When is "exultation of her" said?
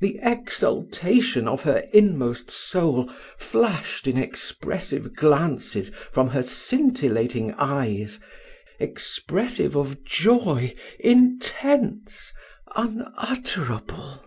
0.22-1.86